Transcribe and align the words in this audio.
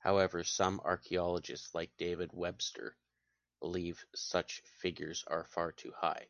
However, 0.00 0.44
some 0.44 0.80
archeologists 0.84 1.74
like 1.74 1.96
David 1.96 2.34
Webster, 2.34 2.94
believe 3.58 4.04
such 4.14 4.60
figures 4.78 5.24
are 5.28 5.44
far 5.46 5.72
too 5.72 5.92
high. 5.96 6.28